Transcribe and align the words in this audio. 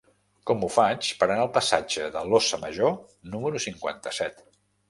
Com 0.51 0.63
ho 0.63 0.69
faig 0.75 1.09
per 1.19 1.27
anar 1.27 1.43
al 1.43 1.51
passatge 1.59 2.09
de 2.17 2.25
l'Óssa 2.31 2.61
Major 2.65 2.97
número 3.37 3.63
cinquanta-set? 3.67 4.43